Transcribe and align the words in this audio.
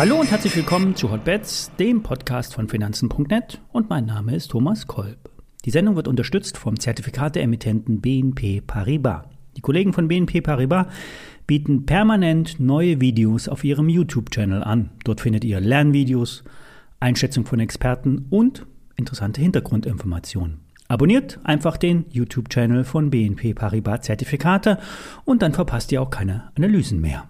Hallo 0.00 0.18
und 0.18 0.30
herzlich 0.30 0.56
willkommen 0.56 0.96
zu 0.96 1.10
Hotbets, 1.10 1.70
dem 1.78 2.02
Podcast 2.02 2.54
von 2.54 2.68
Finanzen.net 2.68 3.60
und 3.70 3.90
mein 3.90 4.06
Name 4.06 4.34
ist 4.34 4.48
Thomas 4.48 4.86
Kolb. 4.86 5.30
Die 5.66 5.70
Sendung 5.70 5.94
wird 5.94 6.08
unterstützt 6.08 6.56
vom 6.56 6.80
Zertifikat 6.80 7.36
der 7.36 7.42
Emittenten 7.42 8.00
BNP 8.00 8.62
Paribas. 8.66 9.26
Die 9.58 9.60
Kollegen 9.60 9.92
von 9.92 10.08
BNP 10.08 10.40
Paribas 10.40 10.86
bieten 11.46 11.84
permanent 11.84 12.58
neue 12.60 13.00
Videos 13.02 13.46
auf 13.46 13.62
ihrem 13.62 13.90
YouTube-Channel 13.90 14.62
an. 14.62 14.90
Dort 15.04 15.20
findet 15.20 15.44
ihr 15.44 15.60
Lernvideos, 15.60 16.44
Einschätzung 16.98 17.44
von 17.44 17.60
Experten 17.60 18.24
und 18.30 18.64
interessante 18.96 19.42
Hintergrundinformationen. 19.42 20.60
Abonniert 20.90 21.38
einfach 21.44 21.76
den 21.76 22.04
YouTube-Channel 22.10 22.82
von 22.82 23.10
BNP 23.10 23.54
Paribas 23.54 24.00
Zertifikate 24.00 24.76
und 25.24 25.40
dann 25.40 25.52
verpasst 25.52 25.92
ihr 25.92 26.02
auch 26.02 26.10
keine 26.10 26.50
Analysen 26.56 27.00
mehr. 27.00 27.28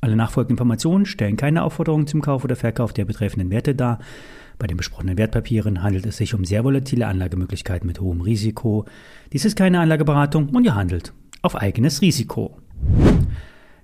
Alle 0.00 0.16
nachfolgenden 0.16 0.54
Informationen 0.54 1.04
stellen 1.04 1.36
keine 1.36 1.62
Aufforderung 1.62 2.06
zum 2.06 2.22
Kauf 2.22 2.42
oder 2.42 2.56
Verkauf 2.56 2.94
der 2.94 3.04
betreffenden 3.04 3.50
Werte 3.50 3.74
dar. 3.74 3.98
Bei 4.58 4.66
den 4.66 4.78
besprochenen 4.78 5.18
Wertpapieren 5.18 5.82
handelt 5.82 6.06
es 6.06 6.16
sich 6.16 6.32
um 6.32 6.46
sehr 6.46 6.64
volatile 6.64 7.06
Anlagemöglichkeiten 7.06 7.86
mit 7.86 8.00
hohem 8.00 8.22
Risiko. 8.22 8.86
Dies 9.30 9.44
ist 9.44 9.58
keine 9.58 9.80
Anlageberatung 9.80 10.48
und 10.48 10.64
ihr 10.64 10.74
handelt 10.74 11.12
auf 11.42 11.54
eigenes 11.54 12.00
Risiko. 12.00 12.56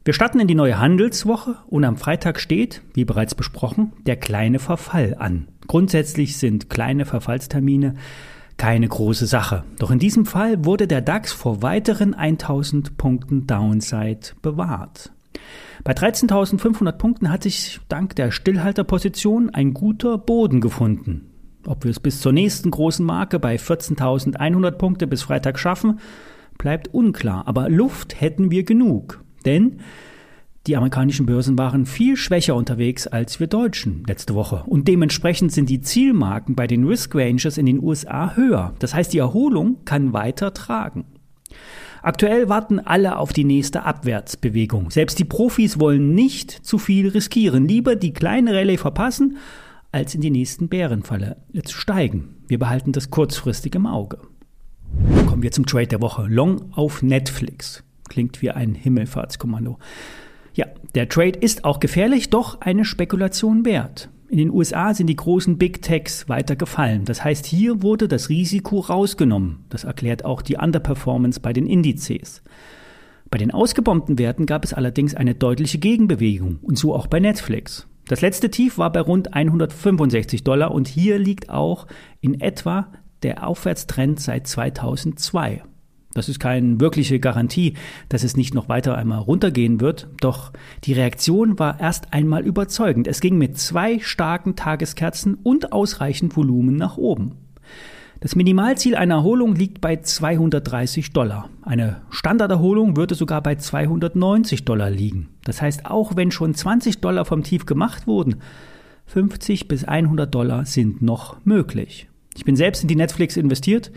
Wir 0.07 0.15
starten 0.15 0.41
in 0.41 0.49
die 0.49 0.55
neue 0.55 0.79
Handelswoche 0.79 1.57
und 1.67 1.85
am 1.85 1.99
Freitag 1.99 2.41
steht, 2.41 2.81
wie 2.95 3.05
bereits 3.05 3.35
besprochen, 3.35 3.93
der 4.07 4.17
kleine 4.17 4.59
Verfall 4.59 5.17
an. 5.19 5.49
Grundsätzlich 5.67 6.39
sind 6.39 6.71
kleine 6.71 7.05
Verfallstermine 7.05 7.97
keine 8.57 8.89
große 8.89 9.27
Sache. 9.27 9.65
Doch 9.79 9.91
in 9.91 9.99
diesem 9.99 10.27
Fall 10.27 10.65
wurde 10.65 10.87
der 10.87 11.01
DAX 11.01 11.33
vor 11.33 11.63
weiteren 11.63 12.15
1000 12.15 12.97
Punkten 12.97 13.47
Downside 13.47 14.35
bewahrt. 14.41 15.13
Bei 15.85 15.93
13.500 15.93 16.93
Punkten 16.93 17.31
hat 17.31 17.43
sich 17.43 17.81
dank 17.89 18.15
der 18.17 18.31
Stillhalterposition 18.31 19.51
ein 19.51 19.75
guter 19.75 20.19
Boden 20.19 20.61
gefunden. 20.61 21.29
Ob 21.67 21.85
wir 21.85 21.91
es 21.91 22.01
bis 22.01 22.21
zur 22.21 22.33
nächsten 22.33 22.71
großen 22.71 23.05
Marke 23.05 23.39
bei 23.39 23.57
14.100 23.57 24.73
Punkte 24.73 25.07
bis 25.07 25.23
Freitag 25.23 25.59
schaffen, 25.59 26.01
bleibt 26.59 26.89
unklar. 26.95 27.47
Aber 27.47 27.69
Luft 27.69 28.21
hätten 28.21 28.51
wir 28.51 28.65
genug. 28.65 29.23
Denn 29.45 29.81
die 30.67 30.77
amerikanischen 30.77 31.27
Börsen 31.27 31.59
waren 31.59 31.87
viel 31.87 32.17
schwächer 32.17 32.55
unterwegs 32.55 33.09
als 33.09 33.41
wir 33.41 33.49
Deutschen 33.49 34.05
letzte 34.07 34.35
Woche. 34.35 34.63
Und 34.67 34.87
dementsprechend 34.87 35.51
sind 35.51 35.69
die 35.69 35.81
Zielmarken 35.81 36.55
bei 36.55 36.69
den 36.69 36.87
Risk 36.87 37.15
Ranges 37.17 37.59
in 37.59 37.67
den 37.67 37.83
USA 37.83 38.37
höher. 38.37 38.75
Das 38.79 38.95
heißt, 38.95 39.13
die 39.13 39.19
Erholung 39.19 39.79
kann 39.85 40.13
weiter 40.13 40.55
tragen. 40.55 41.05
Aktuell 42.01 42.49
warten 42.49 42.79
alle 42.79 43.17
auf 43.17 43.33
die 43.33 43.45
nächste 43.45 43.85
Abwärtsbewegung. 43.85 44.91
Selbst 44.91 45.19
die 45.19 45.25
Profis 45.25 45.81
wollen 45.81 46.15
nicht 46.15 46.51
zu 46.51 46.79
viel 46.79 47.09
riskieren. 47.09 47.67
Lieber 47.67 47.97
die 47.97 48.13
kleine 48.13 48.55
Rallye 48.55 48.77
verpassen, 48.77 49.39
als 49.91 50.15
in 50.15 50.21
die 50.21 50.31
nächsten 50.31 50.69
Bärenfalle 50.69 51.39
zu 51.65 51.77
steigen. 51.77 52.37
Wir 52.47 52.59
behalten 52.59 52.93
das 52.93 53.11
kurzfristig 53.11 53.75
im 53.75 53.87
Auge. 53.87 54.19
Kommen 55.27 55.43
wir 55.43 55.53
zum 55.53 55.67
Trade 55.67 55.89
der 55.89 56.01
Woche. 56.01 56.27
Long 56.29 56.73
auf 56.73 57.03
Netflix. 57.03 57.83
Klingt 58.09 58.43
wie 58.43 58.51
ein 58.51 58.75
Himmelfahrtskommando. 58.75 59.79
Ja, 60.55 60.67
der 60.95 61.09
Trade 61.09 61.39
ist 61.39 61.65
auch 61.65 61.81
gefährlich, 61.81 62.31
doch 62.31 62.61
eine 62.61 62.85
Spekulation 62.85 63.65
wert. 63.65 64.11
In 64.29 64.39
den 64.39 64.51
USA 64.51 64.95
sind 64.95 65.09
die 65.09 65.17
großen 65.17 65.59
Big 65.59 65.83
Techs 65.83 66.29
weiter 66.29 66.57
gefallen. 66.57 67.05
Das 67.05 67.23
heißt, 67.23 67.45
hier 67.45 67.83
wurde 67.83 68.09
das 68.09 68.31
Risiko 68.31 68.81
rausgenommen. 68.81 69.65
Das 69.69 69.85
erklärt 69.85 70.25
auch 70.25 70.41
die 70.41 70.57
Underperformance 70.57 71.41
bei 71.41 71.53
den 71.53 71.67
Indizes. 71.67 72.43
Bei 73.31 73.39
den 73.39 73.51
ausgebombten 73.51 74.19
Werten 74.19 74.47
gab 74.47 74.65
es 74.65 74.75
allerdings 74.75 75.15
eine 75.15 75.35
deutliche 75.35 75.79
Gegenbewegung 75.79 76.59
und 76.63 76.79
so 76.79 76.95
auch 76.95 77.07
bei 77.07 77.21
Netflix. 77.21 77.87
Das 78.09 78.21
letzte 78.21 78.51
Tief 78.51 78.79
war 78.79 78.93
bei 78.93 79.01
rund 79.01 79.33
165 79.35 80.45
Dollar 80.45 80.73
und 80.73 80.89
hier 80.89 81.19
liegt 81.19 81.49
auch 81.49 81.87
in 82.21 82.41
etwa 82.41 82.89
der 83.23 83.47
Aufwärtstrend 83.47 84.21
seit 84.21 84.47
2002. 84.47 85.63
Das 86.15 86.29
ist 86.29 86.39
keine 86.39 86.79
wirkliche 86.79 87.21
Garantie, 87.21 87.75
dass 88.09 88.23
es 88.23 88.37
nicht 88.37 88.55
noch 88.55 88.69
weiter 88.69 88.97
einmal 88.97 89.21
runtergehen 89.21 89.81
wird, 89.81 90.09
doch 90.21 90.53
die 90.85 90.93
Reaktion 90.93 91.59
war 91.59 91.81
erst 91.81 92.13
einmal 92.13 92.45
überzeugend. 92.45 93.09
Es 93.09 93.21
ging 93.21 93.39
mit 93.39 93.59
zwei 93.59 93.99
starken 94.01 94.55
Tageskerzen 94.57 95.35
und 95.43 95.73
ausreichend 95.73 96.37
Volumen 96.37 96.77
nach 96.77 96.99
oben. 96.99 97.33
Das 98.21 98.37
Minimalziel 98.37 98.95
einer 98.95 99.15
Erholung 99.17 99.57
liegt 99.57 99.81
bei 99.81 99.97
230 99.97 101.13
Dollar. 101.13 101.49
Eine 101.63 102.03
Standarderholung 102.11 102.97
würde 102.97 103.17
sogar 103.17 103.43
bei 103.43 103.57
290 103.57 104.65
Dollar 104.65 104.91
liegen. 104.91 105.31
Das 105.45 105.61
heißt, 105.61 105.87
auch 105.87 106.15
wenn 106.15 106.31
schon 106.31 106.55
20 106.55 107.01
Dollar 107.01 107.25
vom 107.25 107.43
Tief 107.43 107.67
gemacht 107.67 108.07
wurden, 108.07 108.37
50 109.07 109.67
bis 109.67 109.83
100 109.83 110.33
Dollar 110.33 110.67
sind 110.67 111.03
noch 111.03 111.45
möglich. 111.45 112.09
Ich 112.37 112.45
bin 112.45 112.55
selbst 112.55 112.83
in 112.83 112.89
die 112.89 112.97
Netflix 112.97 113.37
investiert 113.37 113.91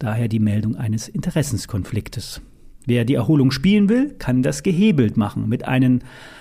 Daher 0.00 0.28
die 0.28 0.40
Meldung 0.40 0.76
eines 0.76 1.08
Interessenskonfliktes. 1.08 2.40
Wer 2.86 3.04
die 3.04 3.16
Erholung 3.16 3.50
spielen 3.50 3.90
will, 3.90 4.14
kann 4.18 4.42
das 4.42 4.62
gehebelt 4.62 5.18
machen 5.18 5.46
mit 5.46 5.68
einem, 5.68 5.98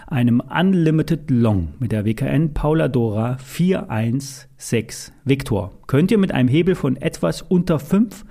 einem 0.07 0.39
Unlimited 0.39 1.29
Long 1.29 1.73
mit 1.77 1.91
der 1.91 2.05
WKN 2.05 2.53
Paula 2.53 2.87
Dora 2.87 3.37
416 3.37 5.13
Victor. 5.25 5.73
Könnt 5.87 6.09
ihr 6.09 6.17
mit 6.17 6.31
einem 6.31 6.47
Hebel 6.47 6.75
von 6.75 6.95
etwas 6.95 7.41
unter 7.41 7.79
5 7.79 8.23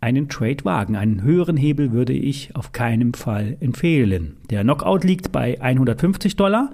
einen 0.00 0.30
Trade 0.30 0.64
wagen. 0.64 0.96
Einen 0.96 1.22
höheren 1.22 1.58
Hebel 1.58 1.92
würde 1.92 2.14
ich 2.14 2.56
auf 2.56 2.72
keinen 2.72 3.12
Fall 3.12 3.58
empfehlen. 3.60 4.38
Der 4.48 4.62
Knockout 4.62 5.04
liegt 5.04 5.30
bei 5.30 5.60
150 5.60 6.36
Dollar. 6.36 6.72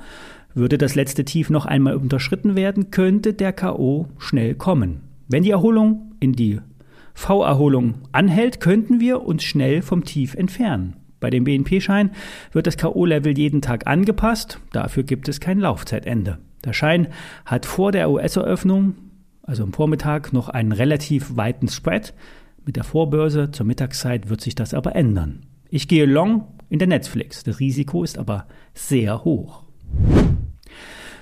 Würde 0.54 0.78
das 0.78 0.94
letzte 0.94 1.24
Tief 1.24 1.50
noch 1.50 1.66
einmal 1.66 1.96
unterschritten 1.96 2.54
werden, 2.54 2.92
könnte 2.92 3.34
der 3.34 3.52
KO 3.52 4.06
schnell 4.18 4.54
kommen. 4.54 5.00
Wenn 5.26 5.42
die 5.42 5.50
Erholung 5.50 6.12
in 6.20 6.32
die 6.32 6.60
V-Erholung 7.14 8.02
anhält, 8.12 8.60
könnten 8.60 9.00
wir 9.00 9.22
uns 9.22 9.44
schnell 9.44 9.82
vom 9.82 10.04
Tief 10.04 10.34
entfernen. 10.34 10.96
Bei 11.20 11.30
dem 11.30 11.44
BNP-Schein 11.44 12.10
wird 12.52 12.66
das 12.66 12.76
K.O.-Level 12.76 13.36
jeden 13.36 13.60
Tag 13.60 13.86
angepasst, 13.86 14.58
dafür 14.72 15.02
gibt 15.02 15.28
es 15.28 15.40
kein 15.40 15.60
Laufzeitende. 15.60 16.38
Der 16.64 16.72
Schein 16.72 17.08
hat 17.44 17.66
vor 17.66 17.92
der 17.92 18.10
US-Eröffnung, 18.10 18.94
also 19.42 19.62
am 19.62 19.72
Vormittag, 19.72 20.32
noch 20.32 20.48
einen 20.48 20.72
relativ 20.72 21.36
weiten 21.36 21.68
Spread. 21.68 22.14
Mit 22.64 22.76
der 22.76 22.84
Vorbörse 22.84 23.50
zur 23.50 23.66
Mittagszeit 23.66 24.28
wird 24.28 24.40
sich 24.40 24.54
das 24.54 24.74
aber 24.74 24.94
ändern. 24.94 25.46
Ich 25.70 25.88
gehe 25.88 26.06
long 26.06 26.48
in 26.68 26.78
der 26.78 26.88
Netflix. 26.88 27.42
Das 27.42 27.60
Risiko 27.60 28.04
ist 28.04 28.18
aber 28.18 28.46
sehr 28.74 29.24
hoch. 29.24 29.64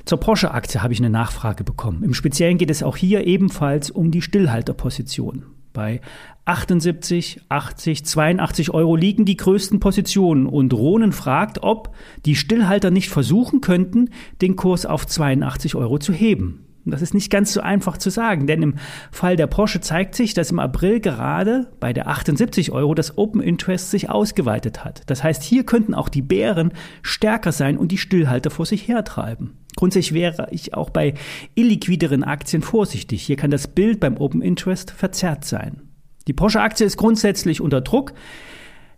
Zur 0.04 0.18
Porsche-Aktie 0.18 0.82
habe 0.82 0.92
ich 0.92 1.00
eine 1.00 1.10
Nachfrage 1.10 1.64
bekommen. 1.64 2.02
Im 2.02 2.14
Speziellen 2.14 2.58
geht 2.58 2.70
es 2.70 2.82
auch 2.82 2.96
hier 2.96 3.26
ebenfalls 3.26 3.90
um 3.90 4.10
die 4.10 4.22
Stillhalterposition. 4.22 5.44
Bei 5.78 6.00
78, 6.44 7.42
80, 7.48 8.04
82 8.04 8.74
Euro 8.74 8.96
liegen 8.96 9.24
die 9.24 9.36
größten 9.36 9.78
Positionen 9.78 10.46
und 10.46 10.74
Ronen 10.74 11.12
fragt, 11.12 11.62
ob 11.62 11.94
die 12.26 12.34
Stillhalter 12.34 12.90
nicht 12.90 13.10
versuchen 13.10 13.60
könnten, 13.60 14.10
den 14.42 14.56
Kurs 14.56 14.86
auf 14.86 15.06
82 15.06 15.76
Euro 15.76 16.00
zu 16.00 16.12
heben. 16.12 16.66
Das 16.84 17.00
ist 17.00 17.14
nicht 17.14 17.30
ganz 17.30 17.52
so 17.52 17.60
einfach 17.60 17.96
zu 17.96 18.10
sagen, 18.10 18.48
denn 18.48 18.60
im 18.60 18.74
Fall 19.12 19.36
der 19.36 19.46
Porsche 19.46 19.80
zeigt 19.80 20.16
sich, 20.16 20.34
dass 20.34 20.50
im 20.50 20.58
April 20.58 20.98
gerade 20.98 21.70
bei 21.78 21.92
der 21.92 22.08
78 22.08 22.72
Euro 22.72 22.94
das 22.94 23.16
Open 23.16 23.40
Interest 23.40 23.92
sich 23.92 24.10
ausgeweitet 24.10 24.84
hat. 24.84 25.02
Das 25.06 25.22
heißt, 25.22 25.44
hier 25.44 25.62
könnten 25.62 25.94
auch 25.94 26.08
die 26.08 26.22
Bären 26.22 26.72
stärker 27.02 27.52
sein 27.52 27.76
und 27.78 27.92
die 27.92 27.98
Stillhalter 27.98 28.50
vor 28.50 28.66
sich 28.66 28.88
hertreiben. 28.88 29.52
Grundsätzlich 29.78 30.12
wäre 30.12 30.48
ich 30.50 30.74
auch 30.74 30.90
bei 30.90 31.14
illiquideren 31.54 32.24
Aktien 32.24 32.62
vorsichtig. 32.62 33.22
Hier 33.22 33.36
kann 33.36 33.52
das 33.52 33.68
Bild 33.68 34.00
beim 34.00 34.16
Open 34.16 34.42
Interest 34.42 34.90
verzerrt 34.90 35.44
sein. 35.44 35.82
Die 36.26 36.32
Porsche-Aktie 36.32 36.84
ist 36.84 36.96
grundsätzlich 36.96 37.60
unter 37.60 37.80
Druck, 37.80 38.12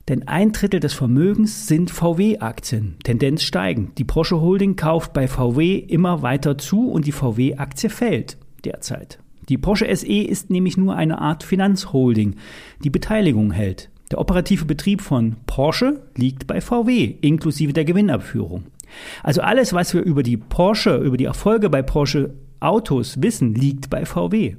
denn 0.09 0.27
ein 0.27 0.53
Drittel 0.53 0.81
des 0.81 0.95
Vermögens 0.95 1.67
sind 1.67 1.91
VW-Aktien, 1.91 2.97
Tendenz 3.05 3.43
steigend. 3.43 3.99
Die 3.99 4.05
Porsche 4.05 4.41
Holding 4.41 4.77
kauft 4.77 5.13
bei 5.13 5.29
VW 5.29 5.77
immer 5.77 6.23
weiter 6.23 6.57
zu 6.57 6.91
und 6.91 7.07
die 7.07 7.13
VW-Aktie 7.13 7.91
fällt 7.91 8.39
derzeit. 8.65 9.19
Die 9.51 9.59
Porsche 9.59 9.95
SE 9.95 10.07
ist 10.07 10.49
nämlich 10.49 10.79
nur 10.79 10.97
eine 10.97 11.19
Art 11.19 11.43
Finanzholding, 11.43 12.37
die 12.83 12.91
Beteiligung 12.91 13.51
hält. 13.51 13.91
Der 14.11 14.19
operative 14.19 14.65
Betrieb 14.65 15.03
von 15.03 15.37
Porsche 15.45 16.01
liegt 16.17 16.47
bei 16.47 16.63
VW, 16.63 17.17
inklusive 17.21 17.75
der 17.75 17.85
Gewinnabführung. 17.85 18.65
Also 19.23 19.41
alles, 19.41 19.73
was 19.73 19.95
wir 19.95 20.03
über 20.03 20.23
die 20.23 20.37
Porsche, 20.37 20.97
über 20.97 21.17
die 21.17 21.25
Erfolge 21.25 21.71
bei 21.71 21.83
Porsche 21.83 22.35
Autos 22.61 23.23
wissen, 23.23 23.55
liegt 23.55 23.91
bei 23.91 24.05
VW. 24.05 24.57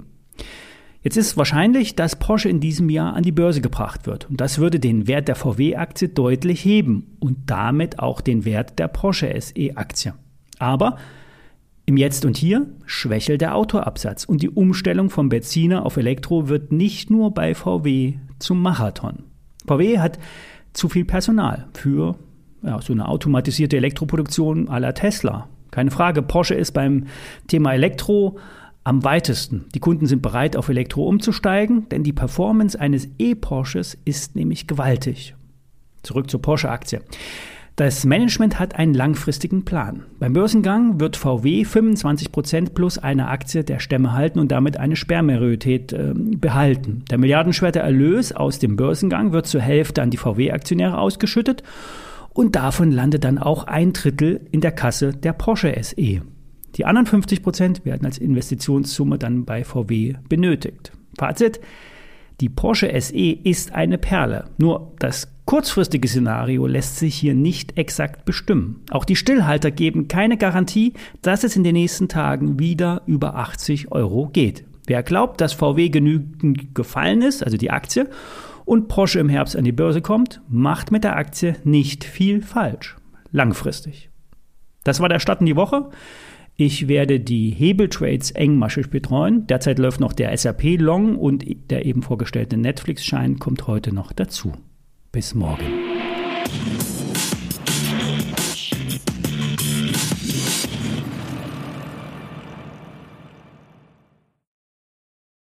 Jetzt 1.03 1.17
ist 1.17 1.35
wahrscheinlich, 1.35 1.95
dass 1.95 2.15
Porsche 2.15 2.49
in 2.49 2.59
diesem 2.59 2.89
Jahr 2.89 3.15
an 3.15 3.23
die 3.23 3.31
Börse 3.31 3.61
gebracht 3.61 4.05
wird. 4.05 4.29
Und 4.29 4.39
das 4.39 4.59
würde 4.59 4.79
den 4.79 5.07
Wert 5.07 5.27
der 5.27 5.35
VW-Aktie 5.35 6.09
deutlich 6.09 6.63
heben 6.63 7.17
und 7.19 7.37
damit 7.47 7.99
auch 7.99 8.21
den 8.21 8.45
Wert 8.45 8.77
der 8.77 8.87
Porsche 8.87 9.33
SE-Aktie. 9.39 10.13
Aber 10.59 10.97
im 11.87 11.97
Jetzt 11.97 12.23
und 12.23 12.37
Hier 12.37 12.67
schwächelt 12.85 13.41
der 13.41 13.55
Autoabsatz 13.55 14.25
und 14.25 14.43
die 14.43 14.49
Umstellung 14.49 15.09
vom 15.09 15.29
Benziner 15.29 15.85
auf 15.85 15.97
Elektro 15.97 16.47
wird 16.47 16.71
nicht 16.71 17.09
nur 17.09 17.33
bei 17.33 17.55
VW 17.55 18.13
zum 18.37 18.61
Marathon. 18.61 19.23
VW 19.65 19.97
hat 19.97 20.19
zu 20.73 20.87
viel 20.87 21.05
Personal 21.05 21.67
für 21.73 22.15
ja, 22.63 22.81
so 22.81 22.93
eine 22.93 23.07
automatisierte 23.07 23.77
Elektroproduktion 23.77 24.65
la 24.65 24.91
Tesla. 24.91 25.47
Keine 25.71 25.91
Frage, 25.91 26.21
Porsche 26.21 26.55
ist 26.55 26.73
beim 26.73 27.07
Thema 27.47 27.73
Elektro 27.73 28.37
am 28.83 29.03
weitesten. 29.03 29.65
Die 29.73 29.79
Kunden 29.79 30.05
sind 30.05 30.21
bereit, 30.21 30.57
auf 30.57 30.69
Elektro 30.69 31.07
umzusteigen, 31.07 31.87
denn 31.89 32.03
die 32.03 32.13
Performance 32.13 32.79
eines 32.79 33.07
E-Porsches 33.19 33.97
ist 34.05 34.35
nämlich 34.35 34.67
gewaltig. 34.67 35.35
Zurück 36.03 36.29
zur 36.29 36.41
Porsche-Aktie. 36.41 37.01
Das 37.77 38.05
Management 38.05 38.59
hat 38.59 38.75
einen 38.75 38.93
langfristigen 38.93 39.63
Plan. 39.63 40.03
Beim 40.19 40.33
Börsengang 40.33 40.99
wird 40.99 41.15
VW 41.15 41.63
25% 41.63 42.73
plus 42.73 42.97
eine 42.97 43.29
Aktie 43.29 43.63
der 43.63 43.79
Stämme 43.79 44.13
halten 44.13 44.39
und 44.39 44.51
damit 44.51 44.77
eine 44.77 44.95
Sperrmajorität 44.95 45.93
äh, 45.93 46.13
behalten. 46.13 47.05
Der 47.09 47.17
milliardenschwere 47.17 47.79
Erlös 47.79 48.33
aus 48.33 48.59
dem 48.59 48.75
Börsengang 48.75 49.31
wird 49.31 49.47
zur 49.47 49.61
Hälfte 49.61 50.01
an 50.01 50.09
die 50.09 50.17
VW-Aktionäre 50.17 50.97
ausgeschüttet 50.97 51.63
und 52.33 52.55
davon 52.55 52.91
landet 52.91 53.23
dann 53.23 53.37
auch 53.37 53.65
ein 53.65 53.93
Drittel 53.93 54.41
in 54.51 54.61
der 54.61 54.71
Kasse 54.71 55.13
der 55.13 55.33
Porsche 55.33 55.75
SE. 55.81 56.21
Die 56.75 56.85
anderen 56.85 57.05
50 57.05 57.43
Prozent 57.43 57.85
werden 57.85 58.05
als 58.05 58.17
Investitionssumme 58.17 59.17
dann 59.17 59.45
bei 59.45 59.63
VW 59.63 60.15
benötigt. 60.29 60.93
Fazit, 61.17 61.59
die 62.39 62.49
Porsche 62.49 62.89
SE 62.99 63.31
ist 63.31 63.73
eine 63.73 63.97
Perle. 63.97 64.45
Nur 64.57 64.93
das 64.99 65.27
kurzfristige 65.45 66.07
Szenario 66.07 66.65
lässt 66.65 66.97
sich 66.97 67.15
hier 67.15 67.35
nicht 67.35 67.77
exakt 67.77 68.25
bestimmen. 68.25 68.81
Auch 68.89 69.05
die 69.05 69.15
Stillhalter 69.15 69.69
geben 69.69 70.07
keine 70.07 70.37
Garantie, 70.37 70.93
dass 71.21 71.43
es 71.43 71.55
in 71.55 71.63
den 71.63 71.73
nächsten 71.73 72.07
Tagen 72.07 72.57
wieder 72.57 73.03
über 73.05 73.35
80 73.35 73.91
Euro 73.91 74.29
geht. 74.31 74.63
Wer 74.87 75.03
glaubt, 75.03 75.41
dass 75.41 75.53
VW 75.53 75.89
genügend 75.89 76.73
gefallen 76.73 77.21
ist, 77.21 77.43
also 77.43 77.57
die 77.57 77.69
Aktie, 77.69 78.09
und 78.65 78.87
Porsche 78.87 79.19
im 79.19 79.29
Herbst 79.29 79.55
an 79.55 79.63
die 79.63 79.71
Börse 79.71 80.01
kommt, 80.01 80.41
macht 80.49 80.91
mit 80.91 81.03
der 81.03 81.15
Aktie 81.15 81.55
nicht 81.63 82.03
viel 82.03 82.41
falsch. 82.41 82.97
Langfristig. 83.31 84.09
Das 84.83 84.99
war 84.99 85.09
der 85.09 85.19
Start 85.19 85.41
in 85.41 85.45
die 85.45 85.55
Woche. 85.55 85.89
Ich 86.55 86.87
werde 86.87 87.19
die 87.19 87.49
Hebeltrades 87.49 88.31
engmaschig 88.31 88.89
betreuen. 88.89 89.47
Derzeit 89.47 89.79
läuft 89.79 89.99
noch 89.99 90.13
der 90.13 90.35
SAP 90.35 90.77
Long 90.79 91.17
und 91.17 91.43
der 91.71 91.85
eben 91.85 92.01
vorgestellte 92.01 92.57
Netflix-Schein 92.57 93.39
kommt 93.39 93.67
heute 93.67 93.93
noch 93.93 94.11
dazu. 94.11 94.53
Bis 95.11 95.33
morgen. 95.33 95.65